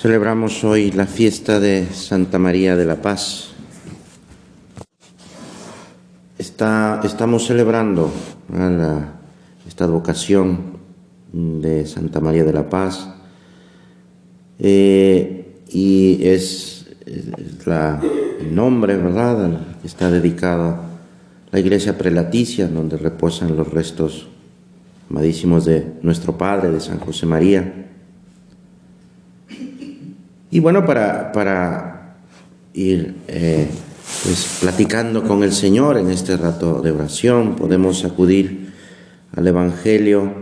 [0.00, 3.48] Celebramos hoy la fiesta de Santa María de la Paz.
[6.38, 8.08] Está, estamos celebrando
[9.66, 10.78] esta vocación
[11.32, 13.12] de Santa María de la Paz
[14.60, 20.78] eh, y es, el nombre, ¿verdad?, que está dedicado
[21.50, 24.28] la iglesia prelaticia, donde reposan los restos
[25.10, 27.87] amadísimos de nuestro Padre, de San José María.
[30.50, 32.16] Y bueno, para, para
[32.72, 33.68] ir eh,
[34.24, 38.72] pues, platicando con el Señor en este rato de oración, podemos acudir
[39.36, 40.32] al Evangelio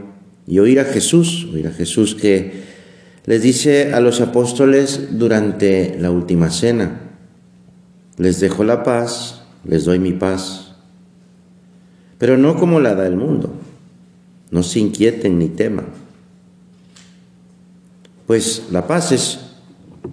[0.47, 2.65] y oír a Jesús, oír a Jesús que
[3.25, 7.01] les dice a los apóstoles durante la última cena,
[8.17, 10.75] les dejo la paz, les doy mi paz,
[12.19, 13.53] pero no como la da el mundo,
[14.53, 15.87] no se inquieten ni teman,
[18.29, 19.46] pues la paz es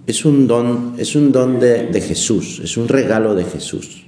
[0.06, 4.04] es un don, es un don de, de Jesús, es un regalo de Jesús.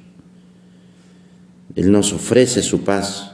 [1.77, 3.33] Él nos ofrece su paz.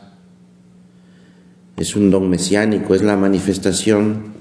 [1.77, 4.35] Es un don mesiánico, es la manifestación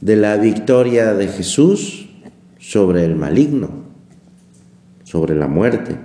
[0.00, 2.08] de la victoria de Jesús
[2.58, 3.70] sobre el maligno,
[5.04, 5.96] sobre la muerte.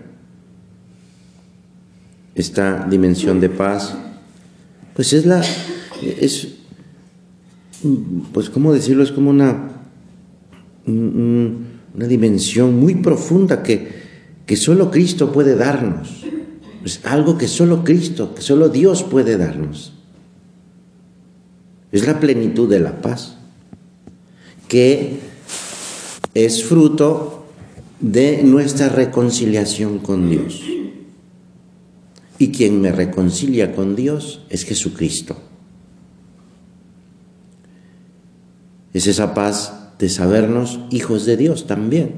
[2.36, 3.96] Esta dimensión de paz,
[4.96, 5.44] pues es la,
[6.02, 6.56] es,
[8.32, 9.83] pues cómo decirlo, es como una
[10.86, 13.88] una dimensión muy profunda que,
[14.46, 16.24] que solo Cristo puede darnos.
[16.84, 19.94] Es algo que solo Cristo, que solo Dios puede darnos.
[21.92, 23.38] Es la plenitud de la paz,
[24.68, 25.20] que
[26.34, 27.46] es fruto
[28.00, 30.62] de nuestra reconciliación con Dios.
[32.38, 35.38] Y quien me reconcilia con Dios es Jesucristo.
[38.94, 42.16] Es esa paz de sabernos hijos de Dios también.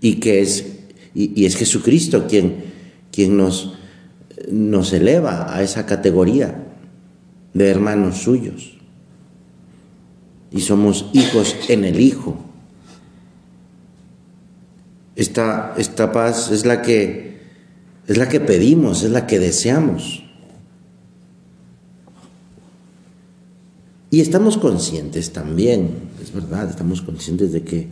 [0.00, 0.66] Y que es,
[1.14, 2.64] y, es Jesucristo quien,
[3.12, 3.74] quien nos,
[4.50, 6.60] nos eleva a esa categoría
[7.54, 8.78] de hermanos suyos.
[10.50, 12.36] Y somos hijos en el Hijo.
[15.14, 17.28] Esta, esta paz es la que
[18.08, 20.24] es la que pedimos, es la que deseamos.
[24.10, 27.88] Y estamos conscientes también, es verdad, estamos conscientes de que,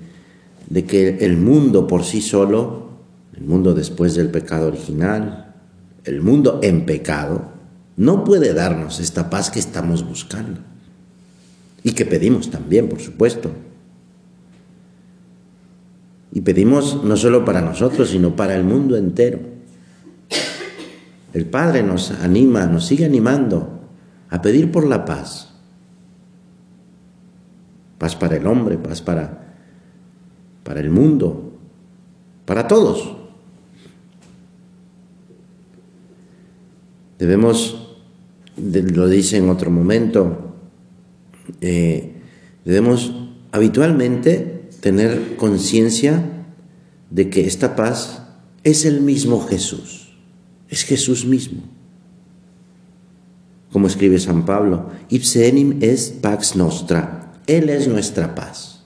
[0.68, 2.90] de que el mundo por sí solo,
[3.36, 5.54] el mundo después del pecado original,
[6.04, 7.50] el mundo en pecado,
[7.96, 10.60] no puede darnos esta paz que estamos buscando.
[11.82, 13.52] Y que pedimos también, por supuesto.
[16.32, 19.38] Y pedimos no solo para nosotros, sino para el mundo entero.
[21.32, 23.80] El Padre nos anima, nos sigue animando
[24.30, 25.45] a pedir por la paz
[27.98, 29.56] paz para el hombre, paz para,
[30.62, 31.52] para el mundo,
[32.44, 33.16] para todos.
[37.18, 37.96] Debemos,
[38.56, 40.54] lo dice en otro momento,
[41.60, 42.12] eh,
[42.64, 43.14] debemos
[43.52, 46.22] habitualmente tener conciencia
[47.10, 48.22] de que esta paz
[48.64, 50.16] es el mismo Jesús,
[50.68, 51.62] es Jesús mismo.
[53.72, 58.84] Como escribe San Pablo, ipse enim est pax nostra, él es nuestra paz.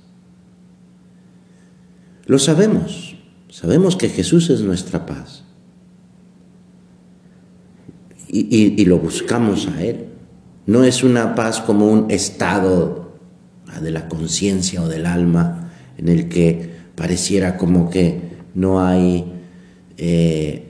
[2.26, 3.16] Lo sabemos,
[3.48, 5.42] sabemos que Jesús es nuestra paz.
[8.32, 10.06] Y, lo buscamos a Él.
[10.66, 13.16] No es una paz como un estado
[13.82, 18.20] de la conciencia o del alma en el que pareciera como que
[18.54, 19.24] no hay
[19.96, 20.68] eh,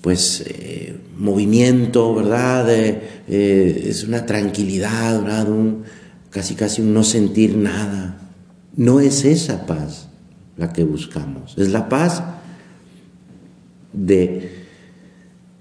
[0.00, 2.66] pues eh, movimiento, ¿verdad?
[2.68, 5.46] Eh, es una tranquilidad, ¿verdad?
[6.30, 8.18] Casi casi un no sentir nada.
[8.76, 10.08] No es esa paz
[10.56, 12.22] la que buscamos, es la paz
[13.92, 14.66] de,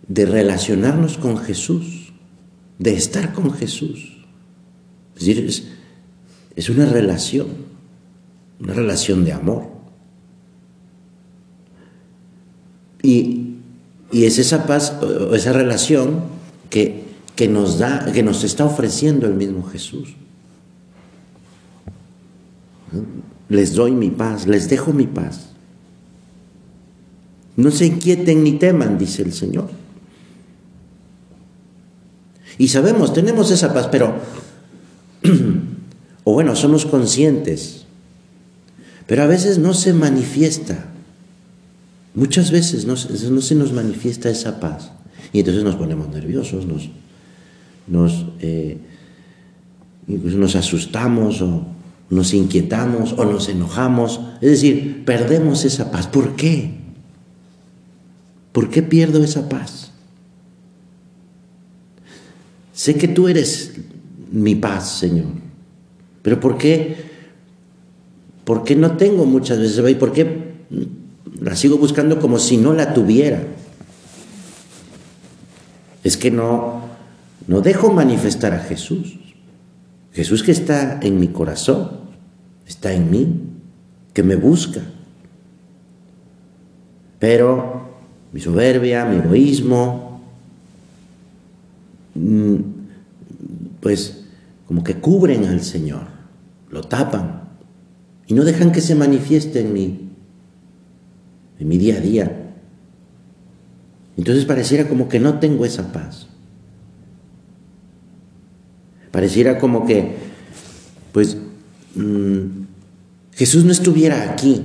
[0.07, 2.13] de relacionarnos con Jesús,
[2.77, 4.17] de estar con Jesús.
[5.15, 5.67] Es decir,
[6.55, 7.47] es, una relación,
[8.59, 9.67] una relación de amor.
[13.01, 13.55] Y,
[14.11, 14.93] y es esa paz,
[15.33, 16.21] esa relación
[16.69, 17.03] que,
[17.35, 20.15] que nos da, que nos está ofreciendo el mismo Jesús.
[23.49, 25.49] Les doy mi paz, les dejo mi paz.
[27.55, 29.69] No se inquieten ni teman, dice el Señor.
[32.57, 34.15] Y sabemos, tenemos esa paz, pero,
[36.23, 37.85] o bueno, somos conscientes,
[39.07, 40.85] pero a veces no se manifiesta.
[42.13, 44.91] Muchas veces no, se nos manifiesta esa paz.
[45.31, 46.89] Y entonces nos ponemos nerviosos, nos,
[47.87, 48.77] nos, eh,
[50.07, 51.65] nos asustamos o
[52.09, 54.19] nos inquietamos o nos enojamos.
[54.41, 56.07] Es decir, perdemos esa paz.
[56.07, 56.71] ¿Por qué?
[58.51, 59.91] ¿Por qué pierdo esa paz?
[62.73, 63.73] Sé que tú eres
[64.31, 65.27] mi paz, Señor.
[66.21, 67.09] Pero ¿por qué?
[68.43, 69.87] ¿Por qué no tengo muchas veces?
[69.89, 70.53] ¿Y por qué
[71.39, 73.43] la sigo buscando como si no la tuviera?
[76.03, 76.81] Es que no,
[77.47, 79.19] no dejo manifestar a Jesús.
[80.13, 81.91] Jesús que está en mi corazón,
[82.67, 83.41] está en mí,
[84.13, 84.81] que me busca.
[87.19, 87.89] Pero
[88.31, 90.21] mi soberbia, mi egoísmo,
[92.15, 92.55] mm,
[93.79, 94.25] pues
[94.67, 96.03] como que cubren al Señor,
[96.69, 97.41] lo tapan
[98.27, 100.09] y no dejan que se manifieste en mí,
[101.59, 102.51] en mi día a día.
[104.17, 106.27] Entonces pareciera como que no tengo esa paz.
[109.11, 110.17] Pareciera como que,
[111.11, 111.37] pues,
[111.95, 112.43] mm,
[113.33, 114.61] Jesús no estuviera aquí.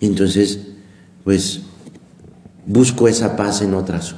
[0.00, 0.60] Entonces,
[1.24, 1.60] pues,
[2.66, 4.14] busco esa paz en otras,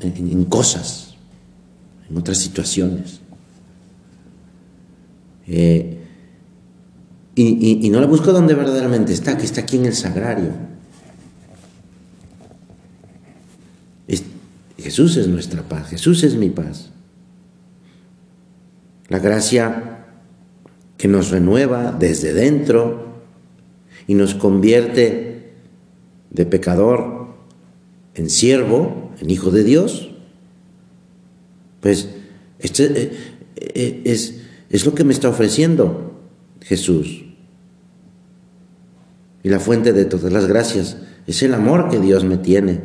[0.00, 1.14] en, cosas,
[2.10, 3.20] en otras situaciones.
[5.46, 5.98] Eh,
[7.34, 10.52] y, y, no la busco donde verdaderamente está, que está aquí en el sagrario.
[14.78, 16.90] Jesús es nuestra paz, Jesús es mi paz.
[19.08, 20.06] La gracia
[20.98, 23.06] que nos renueva desde dentro
[24.06, 25.52] y nos convierte
[26.30, 27.28] de pecador
[28.14, 30.10] en siervo, en hijo de Dios,
[31.80, 32.08] pues
[32.58, 33.12] este, eh,
[33.56, 34.40] eh, es,
[34.70, 36.20] es lo que me está ofreciendo
[36.60, 37.24] Jesús.
[39.42, 42.80] Y la fuente de todas las gracias es el amor que Dios me tiene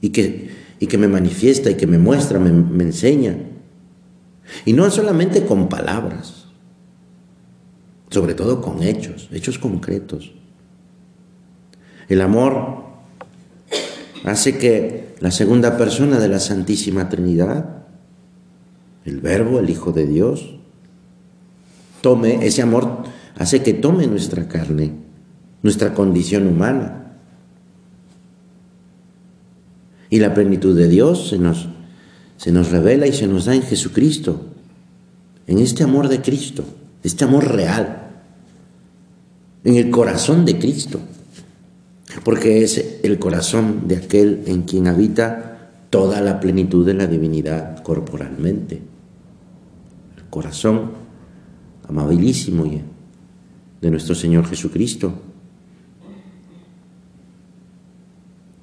[0.00, 0.48] y que,
[0.78, 3.36] y que me manifiesta y que me muestra, me, me enseña.
[4.64, 6.46] Y no solamente con palabras,
[8.10, 10.32] sobre todo con hechos, hechos concretos.
[12.08, 12.84] El amor
[14.24, 17.84] hace que la segunda persona de la Santísima Trinidad,
[19.04, 20.56] el Verbo, el Hijo de Dios,
[22.00, 23.04] tome, ese amor
[23.36, 24.92] hace que tome nuestra carne,
[25.62, 26.96] nuestra condición humana.
[30.10, 31.68] Y la plenitud de Dios se nos
[32.40, 34.40] se nos revela y se nos da en Jesucristo,
[35.46, 36.64] en este amor de Cristo,
[37.02, 38.12] este amor real,
[39.62, 41.00] en el corazón de Cristo,
[42.24, 47.82] porque es el corazón de aquel en quien habita toda la plenitud de la divinidad
[47.82, 48.80] corporalmente.
[50.16, 50.92] El corazón
[51.86, 52.64] amabilísimo
[53.82, 55.12] de nuestro Señor Jesucristo.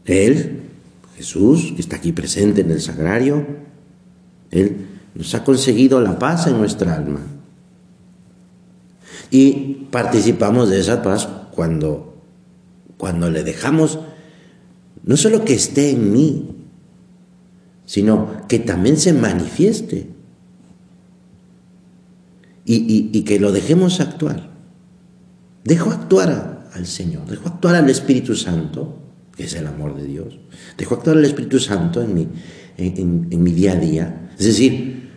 [0.05, 0.61] Él,
[1.15, 3.66] Jesús, que está aquí presente en el sagrario,
[4.51, 7.19] él nos ha conseguido la paz en nuestra alma.
[9.31, 12.21] Y participamos de esa paz cuando,
[12.97, 13.99] cuando le dejamos
[15.03, 16.49] no solo que esté en mí,
[17.85, 20.09] sino que también se manifieste
[22.65, 24.49] y, que lo dejemos actuar.
[25.63, 28.97] Dejo actuar al Señor, dejo actuar al Espíritu Santo,
[29.35, 30.37] que es el amor de Dios,
[30.77, 32.27] dejo actuar al Espíritu Santo en mi,
[32.77, 35.09] en mi día a día, es decir,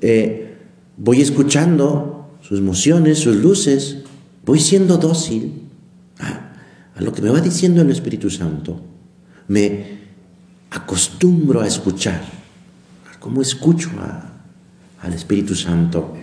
[0.00, 0.56] eh,
[0.96, 3.98] voy escuchando sus emociones, sus luces,
[4.44, 5.62] voy siendo dócil
[6.18, 6.52] a,
[7.00, 8.80] lo que me va diciendo el Espíritu Santo.
[9.48, 9.98] Me
[10.70, 12.22] acostumbro a escuchar,
[13.20, 13.90] como escucho
[15.02, 16.14] al Espíritu Santo,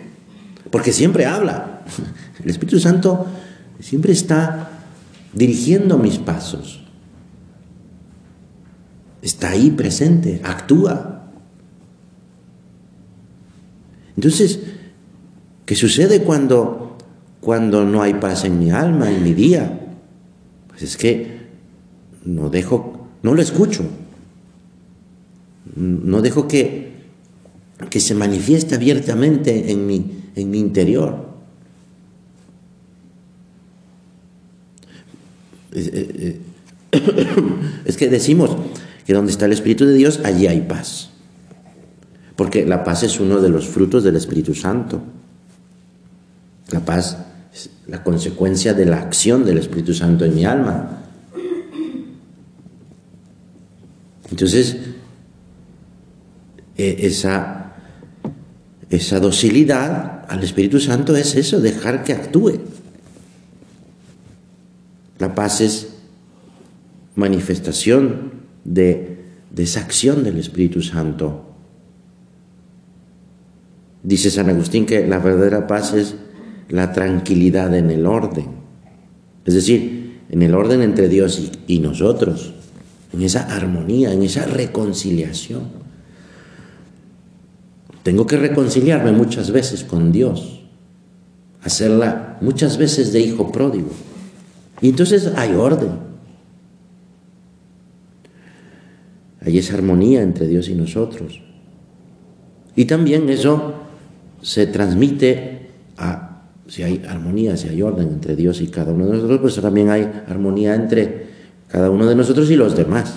[0.71, 1.83] porque siempre habla.
[2.43, 3.27] El Espíritu Santo
[3.79, 4.69] siempre está
[5.33, 6.83] dirigiendo mis pasos.
[9.21, 11.12] Está ahí presente, actúa.
[14.15, 14.59] Entonces,
[15.65, 16.97] ¿qué sucede cuando,
[17.41, 19.79] cuando no hay paz en mi alma, en mi día?
[20.69, 21.39] Pues es que
[22.25, 23.83] no dejo, no lo escucho,
[25.75, 26.93] no dejo que,
[27.89, 31.33] que se manifieste abiertamente en mi, en mi interior.
[35.71, 36.39] Eh,
[36.91, 37.01] eh,
[37.85, 38.55] es que decimos
[39.07, 41.12] que donde está el Espíritu de Dios, allí hay paz
[42.35, 45.01] porque la paz es uno de los frutos del Espíritu Santo.
[46.71, 47.17] La paz
[47.53, 51.03] es la consecuencia de la acción del Espíritu Santo en mi alma.
[54.31, 54.77] Entonces,
[56.75, 57.75] e, esa,
[58.89, 62.61] esa docilidad al Espíritu Santo es eso, dejar que actúe.
[65.19, 65.89] La paz es
[67.15, 68.31] manifestación
[68.63, 69.19] de,
[69.51, 71.52] de esa acción del Espíritu Santo
[74.03, 76.15] Dice San Agustín que la verdadera paz es
[76.69, 78.47] la tranquilidad en el orden.
[79.45, 82.53] Es decir, en el orden entre Dios y, nosotros,
[83.13, 85.63] en esa armonía, en esa reconciliación.
[88.03, 90.61] Tengo que reconciliarme muchas veces con Dios,
[91.61, 93.91] hacerla muchas veces de hijo pródigo.
[94.81, 95.91] Y entonces hay orden.
[99.39, 101.41] Hay esa armonía entre Dios y nosotros.
[102.75, 103.82] Y también eso
[104.43, 109.13] se transmite a, si hay armonía, si hay orden entre Dios y cada uno de
[109.13, 111.27] nosotros, pues también hay armonía entre
[111.69, 113.15] cada uno de nosotros y los demás.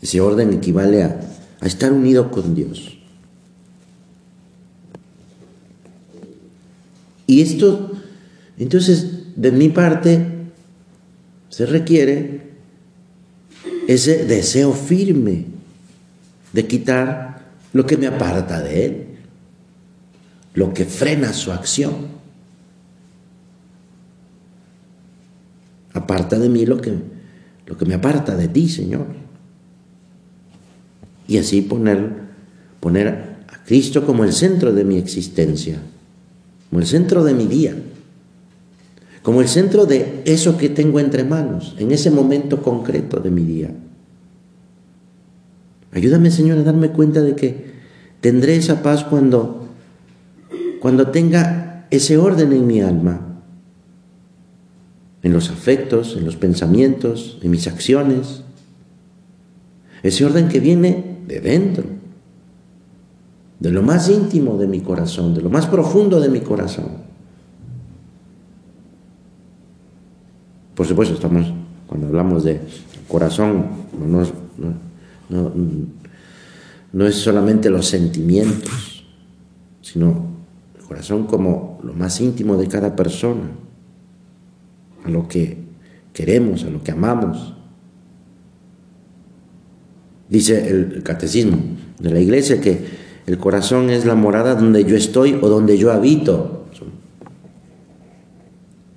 [0.00, 1.20] Ese orden equivale a,
[1.62, 2.96] estar unido con Dios.
[7.26, 7.92] Y esto,
[8.56, 10.24] entonces, de mi parte,
[11.50, 12.40] se requiere
[13.86, 15.46] ese deseo firme
[16.52, 17.29] de quitar
[17.72, 19.06] lo que me aparta de Él,
[20.54, 22.20] lo que frena su acción.
[25.92, 26.94] Aparta de mí lo que,
[27.66, 29.06] lo que me aparta de ti, Señor.
[31.28, 32.10] Y así poner,
[32.80, 33.08] poner
[33.48, 35.78] a Cristo como el centro de mi existencia,
[36.68, 37.74] como el centro de mi día,
[39.22, 43.42] como el centro de eso que tengo entre manos, en ese momento concreto de mi
[43.42, 43.70] día.
[45.92, 47.72] Ayúdame, Señor, a darme cuenta de que
[48.20, 49.68] tendré esa paz cuando,
[50.80, 53.42] cuando tenga ese orden en mi alma,
[55.22, 58.42] en los afectos, en los pensamientos, en mis acciones.
[60.02, 61.84] Ese orden que viene de dentro,
[63.58, 67.10] de lo más íntimo de mi corazón, de lo más profundo de mi corazón.
[70.74, 71.52] Por supuesto, estamos,
[71.86, 72.60] cuando hablamos de
[73.06, 73.66] corazón,
[73.98, 74.24] no,
[75.30, 75.52] no,
[76.92, 79.04] no es solamente los sentimientos,
[79.80, 80.26] sino
[80.78, 83.48] el corazón como lo más íntimo de cada persona,
[85.04, 85.56] a lo que
[86.12, 87.54] queremos, a lo que amamos.
[90.28, 91.58] Dice el catecismo
[91.98, 92.84] de la iglesia que
[93.26, 96.66] el corazón es la morada donde yo estoy o donde yo habito.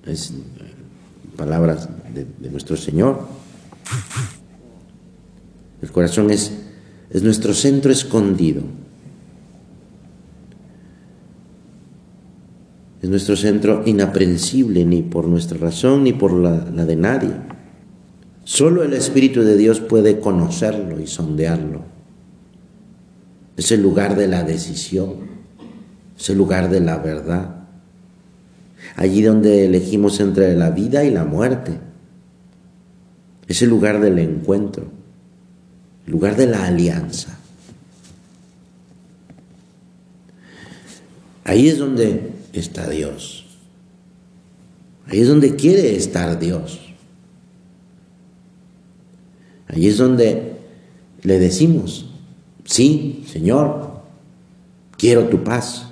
[0.05, 0.33] Es
[1.37, 3.42] palabras de, de nuestro Señor.
[5.83, 6.53] El corazón es,
[7.09, 8.61] es nuestro centro escondido.
[13.01, 17.31] Es nuestro centro inaprensible ni por nuestra razón ni por la, la de nadie.
[18.45, 21.81] Solo el Espíritu de Dios puede conocerlo y sondearlo.
[23.57, 25.15] Es el lugar de la decisión,
[26.17, 27.65] es el lugar de la verdad.
[28.95, 31.77] Allí donde elegimos entre la vida y la muerte.
[33.49, 35.02] Es el lugar del encuentro
[36.05, 37.37] lugar de la alianza.
[41.43, 43.45] Ahí es donde está Dios.
[45.07, 46.79] Ahí es donde quiere estar Dios.
[49.67, 50.57] Ahí es donde
[51.23, 52.09] le decimos,
[52.63, 54.01] sí, Señor,
[54.97, 55.87] quiero tu paz.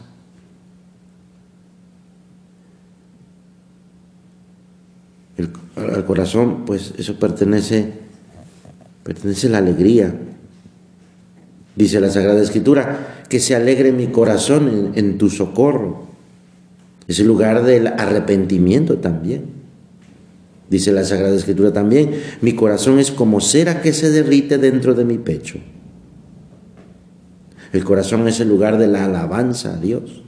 [5.38, 8.01] El, al corazón, pues eso pertenece
[9.04, 10.14] pertenece la alegría.
[11.76, 16.08] Dice la Sagrada Escritura, que se alegre mi corazón en, tu socorro.
[17.08, 19.46] Es el lugar del arrepentimiento también.
[20.70, 25.06] Dice la Sagrada Escritura también, mi corazón es como cera que se derrite dentro de
[25.06, 25.60] mi pecho.
[27.74, 30.24] El corazón es el lugar de la alabanza a Dios.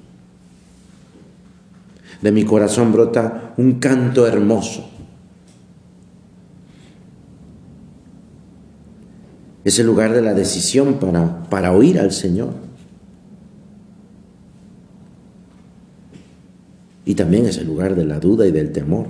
[2.21, 4.89] De mi corazón brota un canto hermoso.
[9.63, 12.53] Es el lugar de la decisión para, para oír al Señor.
[17.05, 19.07] Y también es el lugar de la duda y del temor.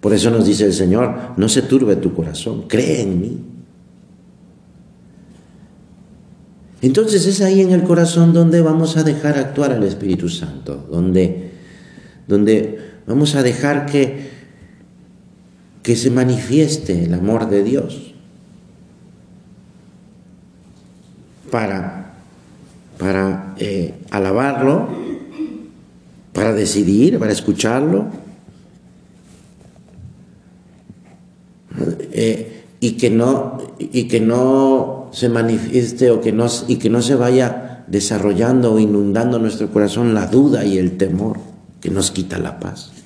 [0.00, 3.40] Por eso nos dice el Señor, no se turbe tu corazón, cree en mí.
[6.80, 11.52] Entonces es ahí en el corazón donde vamos a dejar actuar al Espíritu Santo, donde,
[12.26, 14.31] donde vamos a dejar que
[15.82, 18.12] que se manifieste el amor de Dios
[21.50, 22.14] para,
[22.98, 24.88] para eh, alabarlo,
[26.32, 28.06] para decidir, para escucharlo,
[32.12, 37.02] eh, y, que no, y que no se manifieste o que no, y que no
[37.02, 41.38] se vaya desarrollando o inundando nuestro corazón la duda y el temor
[41.80, 43.01] que nos quita la paz.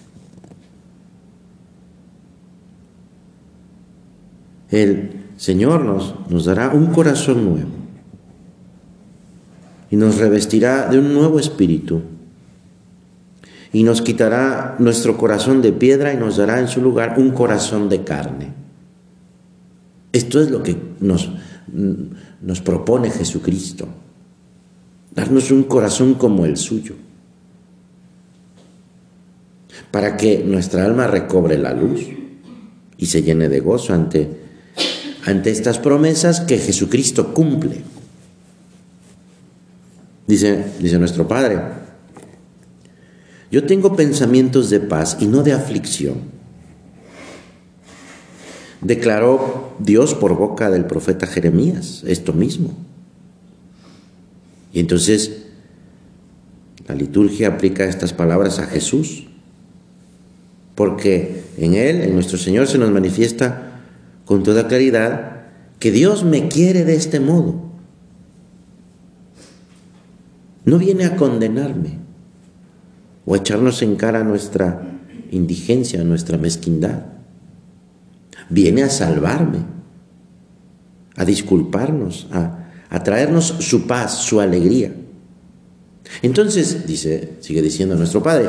[4.71, 7.71] El Señor nos, nos dará un corazón nuevo.
[9.91, 12.03] y nos revestirá de un nuevo espíritu
[13.73, 17.89] y nos quitará nuestro corazón de piedra y nos dará en su lugar un corazón
[17.89, 18.55] de carne.
[20.13, 21.31] Esto es lo que nos,
[22.41, 23.87] nos propone Jesucristo,
[25.15, 26.95] darnos un corazón como el suyo,
[29.91, 32.01] para que nuestra alma recobre la luz
[32.97, 34.46] y se llene de gozo ante,
[35.27, 37.83] ante estas promesas que Jesucristo cumple.
[40.29, 41.61] Dice, dice nuestro Padre,
[43.51, 46.21] yo tengo pensamientos de paz y no de aflicción.
[48.81, 52.77] Declaró Dios por boca del profeta Jeremías esto mismo.
[54.73, 55.43] Y entonces
[56.87, 59.27] la liturgia aplica estas palabras a Jesús,
[60.77, 63.66] porque en Él, en nuestro Señor, se nos manifiesta
[64.27, 65.47] con toda claridad
[65.79, 67.63] que Dios me quiere de este modo.
[70.67, 72.01] No viene a condenarme
[73.25, 74.83] o a echarnos en cara nuestra
[75.31, 77.05] indigencia, nuestra mezquindad.
[78.51, 79.61] Viene a salvarme,
[81.15, 82.65] a disculparnos, a,
[83.05, 84.93] traernos su paz, su alegría.
[86.23, 88.49] Entonces, dice, sigue diciendo nuestro Padre,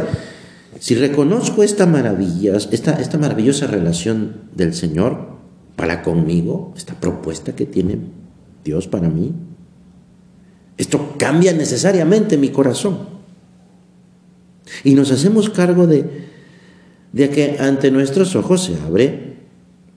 [0.79, 5.36] si reconozco esta maravilla, esta, esta maravillosa relación del Señor
[5.77, 7.99] para conmigo, esta propuesta que tiene
[8.65, 9.31] Dios para mí,
[10.75, 12.97] esto cambia necesariamente mi corazón.
[14.83, 16.25] Y nos hacemos cargo de,
[17.13, 19.37] de que ante nuestros ojos se abre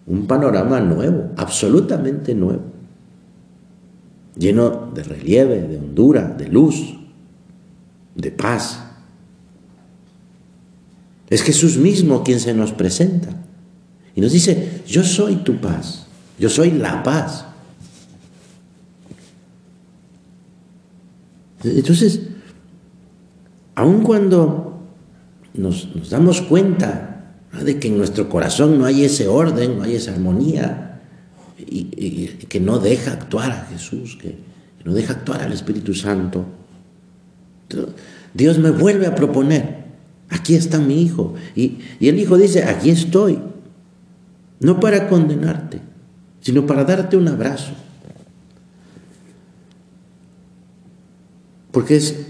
[0.06, 2.62] un panorama nuevo, absolutamente nuevo,
[4.36, 6.94] lleno de relieve, de hondura, de luz,
[8.14, 8.84] de paz.
[11.30, 13.40] Es Jesús mismo quien se nos presenta
[14.14, 16.06] y nos dice, yo soy tu paz,
[16.38, 17.46] yo soy la paz.
[21.62, 22.22] Entonces,
[23.76, 24.82] aun cuando
[25.54, 30.12] nos, damos cuenta de que en nuestro corazón no hay ese orden, no hay esa
[30.12, 31.00] armonía,
[31.58, 34.38] y, que no deja actuar a Jesús, que,
[34.84, 36.46] no deja actuar al Espíritu Santo,
[38.34, 39.84] Dios me vuelve a proponer,
[40.30, 43.38] aquí está mi hijo, y, y el hijo dice, aquí estoy,
[44.60, 45.80] no para condenarte,
[46.40, 47.72] sino para darte un abrazo
[51.70, 52.26] porque es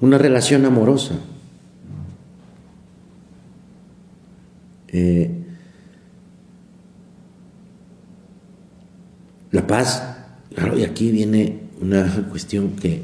[0.00, 1.14] una relación amorosa.
[4.88, 5.30] Eh,
[9.50, 10.02] la paz,
[10.54, 13.02] claro, y aquí viene una cuestión que,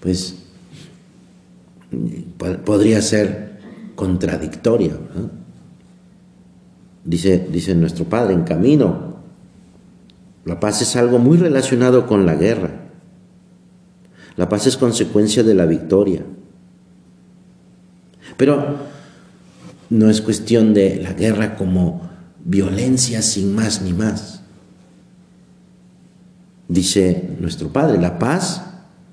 [0.00, 0.36] pues,
[2.64, 3.58] podría ser
[3.94, 4.92] contradictoria.
[7.08, 9.16] Dice, dice nuestro Padre, en camino,
[10.44, 12.82] la paz es algo muy relacionado con la guerra.
[14.36, 16.20] La paz es consecuencia de la victoria.
[18.36, 18.76] Pero
[19.88, 22.10] no es cuestión de la guerra como
[22.44, 24.42] violencia sin más ni más.
[26.68, 28.64] Dice nuestro Padre, la paz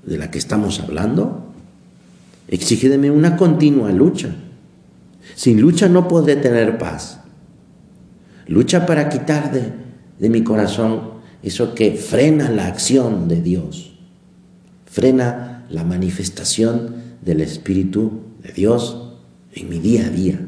[0.04, 1.46] de la que estamos hablando
[2.50, 4.36] exige de mí una continua lucha.
[5.34, 7.22] Sin lucha no podré tener paz.
[8.48, 9.72] Lucha para quitar de,
[10.20, 13.96] de mi corazón eso que frena la acción de Dios
[14.96, 19.12] frena la manifestación del Espíritu de Dios
[19.52, 20.40] en mi día a día.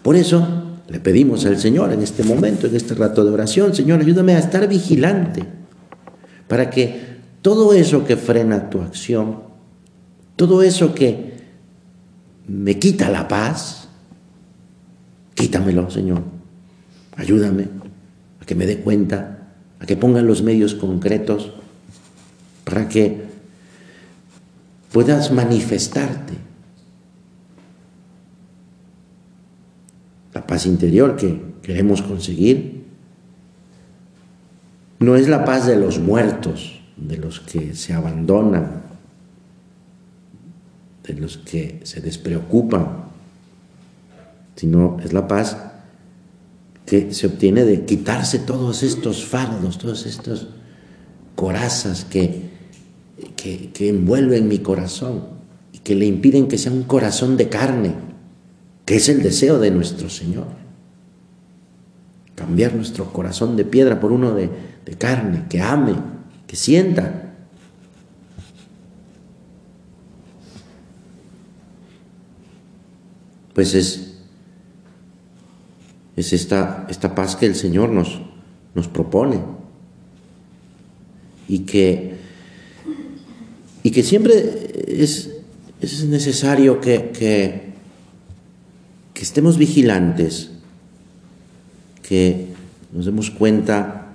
[0.00, 4.00] Por eso le pedimos al Señor en este momento, en este rato de oración, Señor,
[4.00, 5.44] ayúdame a estar vigilante
[6.48, 9.40] para que todo eso que frena tu acción,
[10.36, 11.34] todo eso que
[12.48, 13.85] me quita la paz,
[15.36, 16.24] quítamelo, Señor.
[17.14, 17.68] Ayúdame
[18.40, 21.52] a que me dé cuenta, a que ponga los medios concretos
[22.64, 23.26] para que
[24.90, 26.34] puedas manifestarte.
[30.34, 32.84] La paz interior que queremos conseguir
[34.98, 38.82] no es la paz de los muertos, de los que se abandonan,
[41.04, 43.05] de los que se despreocupan,
[44.56, 45.56] sino es la paz
[46.84, 50.48] que se obtiene de quitarse todos estos fardos, todos estos
[51.34, 52.56] corazas que
[53.36, 55.24] que, envuelven mi corazón
[55.72, 57.94] y que le impiden que sea un corazón de carne,
[58.84, 60.46] que es el deseo de nuestro Señor.
[62.34, 64.50] Cambiar nuestro corazón de piedra por uno de,
[64.84, 65.94] de carne, que ame,
[66.46, 67.22] que sienta.
[73.54, 74.05] Pues es,
[76.16, 78.20] es esta, esta paz que el Señor nos,
[78.74, 79.40] nos propone
[81.48, 82.16] y que
[83.86, 84.34] y que siempre
[84.88, 85.30] es,
[85.80, 87.66] es necesario que, que,
[89.14, 90.50] estemos vigilantes,
[92.02, 92.46] que
[92.92, 94.12] nos demos cuenta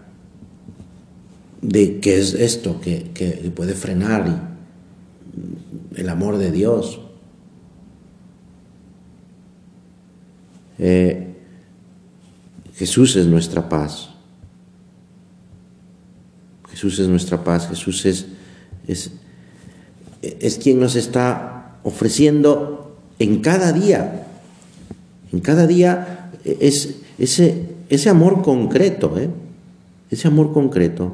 [1.62, 4.52] de qué es esto que, que puede frenar
[5.96, 7.00] el amor de Dios.
[10.80, 11.31] Eh,
[12.82, 14.10] Jesús es nuestra paz.
[16.68, 17.68] Jesús es nuestra paz.
[17.68, 18.26] Jesús es,
[18.88, 19.12] es,
[20.24, 24.26] es quien nos está ofreciendo en cada día.
[25.32, 29.30] En cada día es ese, ese amor concreto, ¿eh?
[30.10, 31.14] ese amor concreto.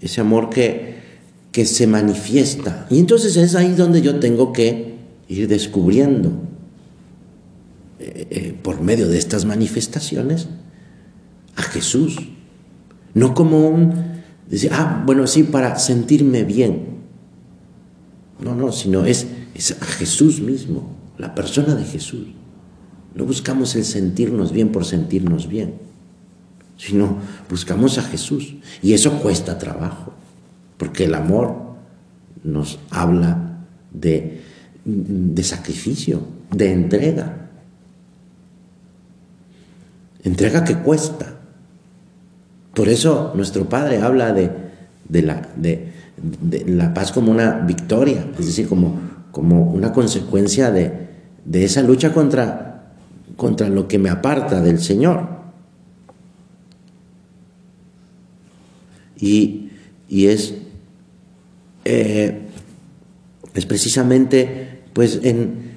[0.00, 0.94] Ese amor que,
[1.52, 2.86] que se manifiesta.
[2.88, 4.94] Y entonces es ahí donde yo tengo que
[5.28, 6.47] ir descubriendo,
[7.98, 10.48] eh, eh, por medio de estas manifestaciones,
[11.56, 12.16] a Jesús.
[13.14, 13.94] No como un,
[14.48, 16.98] decir, ah, bueno, sí, para sentirme bien.
[18.40, 22.28] No, no, sino es, es a Jesús mismo, la persona de Jesús.
[23.14, 25.74] No buscamos el sentirnos bien por sentirnos bien,
[26.76, 27.18] sino
[27.50, 28.54] buscamos a Jesús.
[28.80, 30.12] Y eso cuesta trabajo.
[30.76, 31.56] Porque el amor
[32.44, 34.42] nos habla de,
[34.84, 37.47] de sacrificio, de entrega.
[40.28, 41.36] Entrega que cuesta.
[42.74, 44.50] Por eso nuestro Padre habla de,
[45.22, 45.90] la, de,
[46.66, 49.00] la, paz como una victoria, es decir, como,
[49.32, 51.08] una consecuencia de,
[51.50, 52.92] esa lucha contra,
[53.70, 55.26] lo que me aparta del Señor.
[59.18, 59.70] Y,
[60.10, 60.54] es
[61.86, 62.42] eh,
[63.54, 65.68] es precisamente pues en,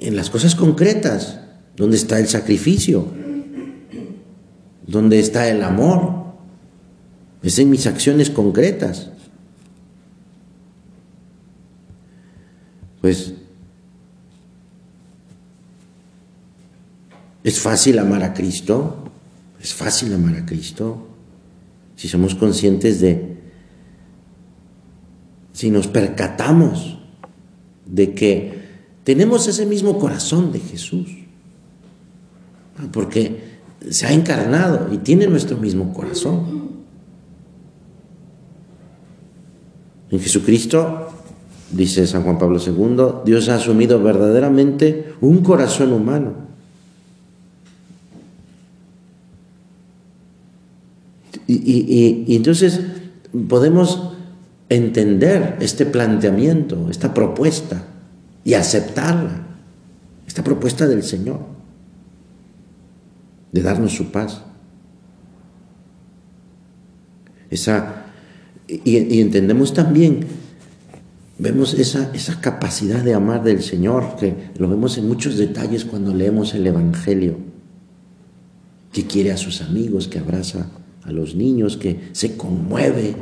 [0.00, 1.40] las cosas concretas
[1.76, 3.17] donde está el sacrificio,
[4.88, 6.24] donde está el amor,
[7.42, 9.10] es en mis acciones concretas.
[13.02, 13.34] Pues
[17.44, 19.04] es fácil amar a Cristo,
[19.60, 21.06] es fácil amar a Cristo.
[21.94, 23.36] Si somos conscientes de
[25.52, 26.98] si nos percatamos
[27.84, 28.58] de que
[29.04, 31.08] tenemos ese mismo corazón de Jesús,
[32.92, 33.47] porque
[33.90, 36.68] se ha encarnado y tiene nuestro mismo corazón.
[40.10, 41.08] En Jesucristo,
[41.70, 46.48] dice San Juan Pablo II, Dios ha asumido verdaderamente un corazón humano.
[51.46, 52.80] Y, y entonces
[53.48, 54.12] podemos
[54.68, 57.84] entender este planteamiento, esta propuesta
[58.44, 59.46] y aceptarla,
[60.26, 61.57] esta propuesta del Señor,
[63.52, 64.42] de darnos su paz.
[67.50, 68.06] Esa,
[68.66, 70.26] y, entendemos también,
[71.38, 76.14] vemos esa, esa capacidad de amar del Señor, que lo vemos en muchos detalles cuando
[76.14, 77.36] leemos el Evangelio,
[78.92, 80.70] que quiere a sus amigos, que abraza
[81.04, 83.14] a los niños, que se conmueve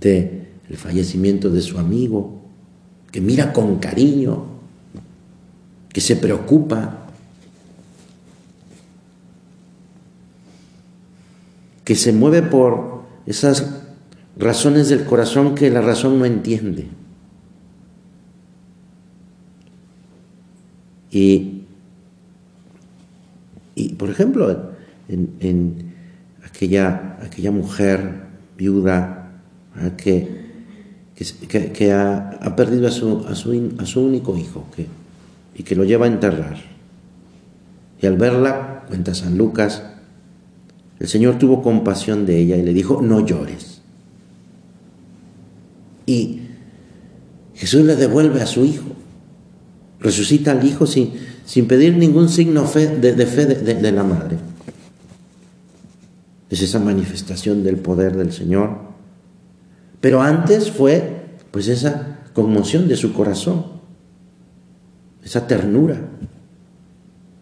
[0.00, 2.42] de el fallecimiento de su amigo,
[3.10, 4.44] que mira con cariño,
[5.88, 7.07] que se preocupa,
[11.88, 13.66] que se mueve por esas
[14.36, 16.86] razones del corazón que la razón no entiende.
[21.10, 21.62] Y,
[23.74, 24.72] y por ejemplo,
[25.08, 25.94] en,
[26.44, 28.20] aquella, aquella mujer
[28.58, 29.30] viuda
[29.96, 30.44] que,
[31.16, 34.86] que, ha, perdido a su, a, su, a su, único hijo que,
[35.54, 36.58] y que lo lleva a enterrar.
[38.02, 39.82] Y al verla, cuenta San Lucas,
[40.98, 43.80] el Señor tuvo compasión de ella y le dijo, no llores.
[46.06, 46.40] Y
[47.54, 48.86] Jesús le devuelve a su hijo,
[50.00, 51.12] resucita al hijo sin,
[51.44, 54.38] sin pedir ningún signo de, fe de la madre.
[56.50, 58.88] Es esa manifestación del poder del Señor
[60.00, 63.64] pero antes fue pues esa conmoción de su corazón,
[65.24, 66.00] esa ternura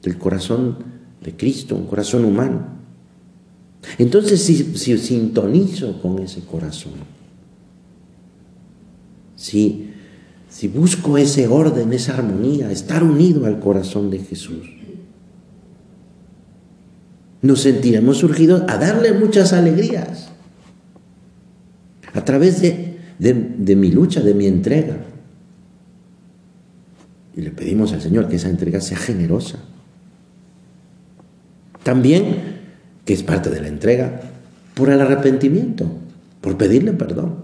[0.02, 0.78] del corazón
[1.22, 2.75] de Cristo, un corazón humano.
[3.98, 6.94] Entonces si, si sintonizo con ese corazón,
[9.36, 9.90] si,
[10.48, 14.66] si busco ese orden, esa armonía, estar unido al corazón de Jesús,
[17.42, 20.30] nos sentiremos surgidos a darle muchas alegrías
[22.16, 24.96] a través de, mi lucha, de mi entrega.
[27.36, 29.58] Y le pedimos al Señor que esa entrega sea generosa.
[31.82, 32.55] También,
[33.06, 34.20] que es parte de la entrega,
[34.74, 35.86] por el arrepentimiento,
[36.42, 37.36] por pedirle perdón.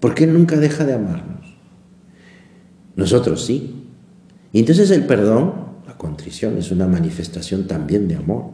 [0.00, 1.56] Porque Él nunca deja de amarnos.
[2.94, 3.74] Nosotros sí.
[4.52, 5.52] Y entonces el perdón,
[5.86, 8.50] la contrición, es una manifestación también de amor.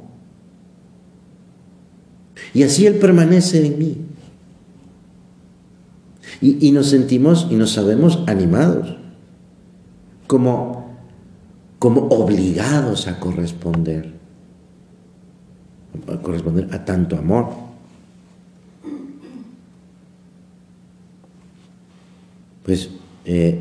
[2.54, 3.98] Y así Él permanece en mí.
[6.40, 8.96] Y, y nos sentimos y nos sabemos animados,
[10.26, 10.81] como,
[11.82, 14.12] como obligados a corresponder,
[16.06, 17.48] a corresponder a tanto amor.
[22.62, 22.88] Pues,
[23.24, 23.60] eh,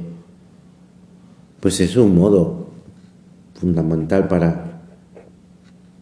[1.60, 2.69] pues es un modo
[3.55, 4.84] fundamental para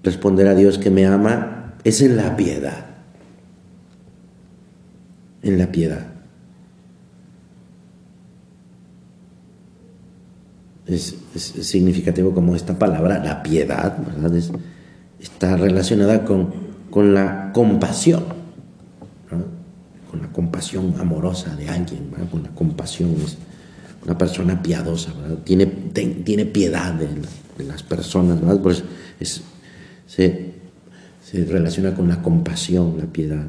[0.03, 2.85] responder a Dios que me ama, es en la piedad.
[5.41, 6.08] En la piedad.
[10.89, 14.33] Es, significativo como esta palabra, la piedad, ¿verdad?
[15.19, 16.49] está relacionada con,
[16.89, 18.39] con la compasión
[20.09, 23.37] con la compasión amorosa de alguien, con la compasión, es
[24.03, 27.07] una persona piadosa, tiene, tiene piedad de,
[27.63, 28.61] las personas, ¿verdad?
[28.61, 30.51] Por se,
[31.23, 33.47] se relaciona con la compasión, la piedad.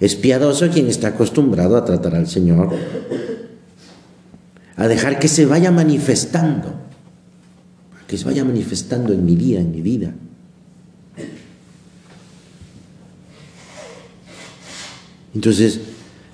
[0.00, 2.70] Es piadoso quien está acostumbrado a tratar al Señor,
[4.76, 6.74] a dejar que se vaya manifestando,
[8.06, 10.14] que se vaya manifestando en mi vida, en mi vida.
[15.34, 15.80] Entonces,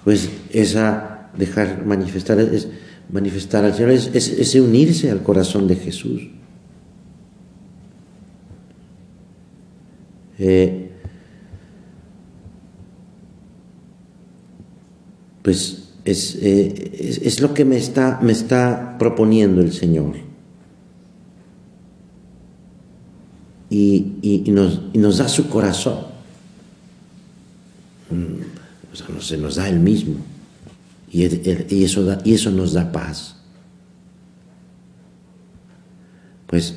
[0.04, 2.68] pues esa dejar manifestar, es,
[3.10, 6.28] manifestar al Señor es, unirse al corazón de Jesús.
[10.38, 10.90] Eh,
[15.42, 15.79] pues
[16.10, 20.16] eh, es, es, lo que me está, me está proponiendo el Señor.
[23.68, 25.98] Y, y, nos, y nos da su corazón.
[28.10, 28.60] Mm
[28.92, 30.16] o sea, no se nos da el mismo.
[31.12, 33.36] Y, eso, y eso nos da paz.
[36.46, 36.74] Pues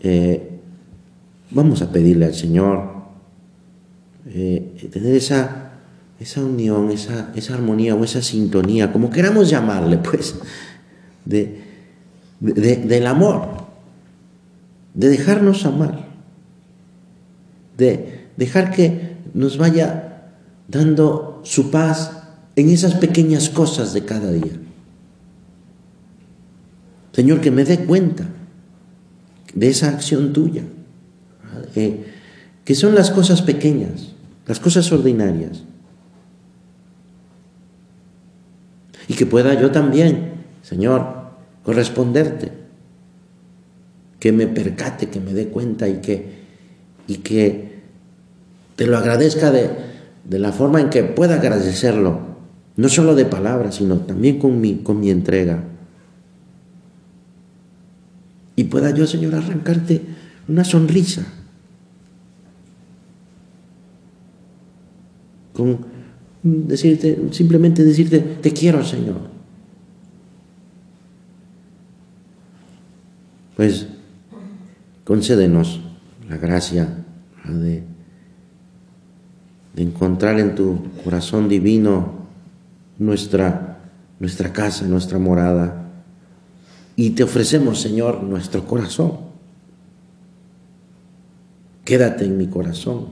[0.00, 0.58] eh,
[1.50, 2.90] vamos a pedirle al Señor
[4.26, 5.59] eh, tener esa,
[6.20, 10.34] esa unión, esa, esa, armonía o esa sintonía, como queramos llamarle, pues,
[11.24, 11.64] de,
[12.40, 13.48] del amor,
[14.92, 16.06] de dejarnos amar,
[17.78, 20.34] de dejar que nos vaya
[20.68, 22.12] dando su paz
[22.54, 24.60] en esas pequeñas cosas de cada día.
[27.12, 28.26] Señor, que me dé cuenta
[29.54, 30.64] de esa acción tuya,
[31.72, 34.12] que son las cosas pequeñas,
[34.46, 35.62] las cosas ordinarias.
[39.10, 41.04] Y que pueda yo también, Señor,
[41.64, 42.52] corresponderte,
[44.20, 46.44] que me percate, que me dé cuenta y que,
[47.08, 47.80] y que
[48.76, 49.68] te lo agradezca de,
[50.28, 52.20] la forma en que pueda agradecerlo,
[52.76, 55.64] no solo de palabras, sino también con mi, con mi entrega.
[58.54, 60.02] Y pueda yo, Señor, arrancarte
[60.46, 61.24] una sonrisa.
[65.52, 65.99] Con
[66.42, 69.18] decirte, simplemente decirte, te quiero, Señor.
[73.56, 73.86] Pues
[75.04, 75.80] concédenos
[76.28, 77.04] la gracia
[77.44, 77.90] de
[79.74, 82.12] de encontrar en tu corazón divino
[82.98, 83.78] nuestra,
[84.18, 85.88] nuestra casa, nuestra morada.
[86.96, 89.18] Y te ofrecemos, Señor, nuestro corazón.
[91.84, 93.06] Quédate en mi corazón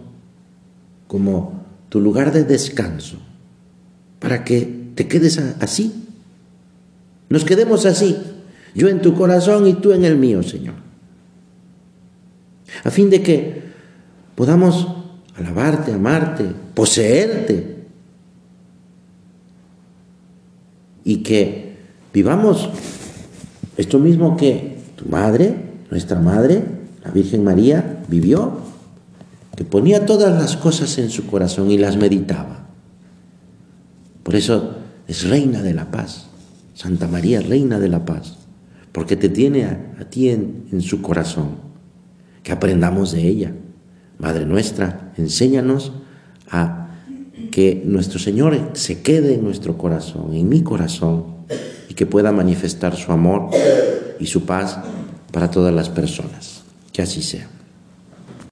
[1.06, 1.57] como
[1.88, 3.18] tu lugar de descanso,
[4.18, 6.04] para que te quedes así.
[7.28, 8.16] Nos quedemos así,
[8.74, 10.74] yo en tu corazón y tú en el mío, Señor.
[12.84, 13.62] A fin de que
[14.34, 14.86] podamos
[15.36, 17.76] alabarte, amarte, poseerte.
[21.04, 21.76] Y que
[22.12, 22.68] vivamos
[23.76, 25.54] esto mismo que tu madre,
[25.90, 26.62] nuestra madre,
[27.04, 28.58] la Virgen María, vivió,
[29.58, 32.68] que ponía todas las cosas en su corazón y las meditaba.
[34.22, 34.76] Por eso
[35.08, 36.28] es reina de la paz.
[36.74, 38.36] Santa María, reina de la paz,
[38.92, 41.56] porque te tiene a, ti en, en su corazón.
[42.44, 43.52] Que aprendamos de ella.
[44.20, 45.90] Madre nuestra, enséñanos
[46.48, 46.90] a
[47.50, 51.34] que nuestro Señor se quede en nuestro corazón, en mi corazón,
[51.88, 53.50] y que pueda manifestar su amor
[54.20, 54.78] y su paz
[55.32, 56.62] para todas las personas.
[56.92, 57.57] Que así sea.